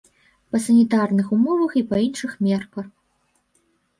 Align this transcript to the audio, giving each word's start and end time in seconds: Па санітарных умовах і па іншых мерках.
Па 0.53 0.59
санітарных 0.67 1.27
умовах 1.35 1.75
і 1.81 1.85
па 1.91 1.99
іншых 2.07 2.31
мерках. 2.47 2.87